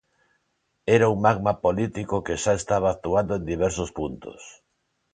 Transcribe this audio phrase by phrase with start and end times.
[0.95, 4.39] Era un magma político que xa estaba actuando en diversos puntos.